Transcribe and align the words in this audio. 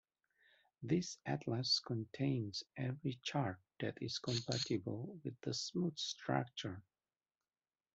This 0.81 1.19
atlas 1.27 1.79
contains 1.79 2.63
every 2.75 3.19
chart 3.21 3.59
that 3.81 4.01
is 4.01 4.17
compatible 4.17 5.19
with 5.23 5.39
the 5.41 5.53
smooth 5.53 5.95
structure. 5.99 6.81